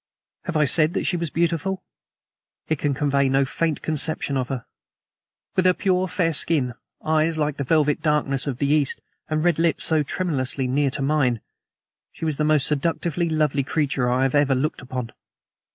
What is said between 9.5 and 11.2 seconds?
lips so tremulously near to